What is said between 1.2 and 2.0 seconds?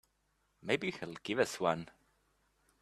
give us one.